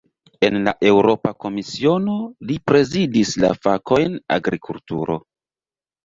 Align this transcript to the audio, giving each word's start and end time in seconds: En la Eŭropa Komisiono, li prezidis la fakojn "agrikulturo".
En 0.45 0.55
la 0.67 0.71
Eŭropa 0.91 1.31
Komisiono, 1.43 2.15
li 2.51 2.55
prezidis 2.71 3.33
la 3.43 3.51
fakojn 3.67 4.17
"agrikulturo". 4.37 5.19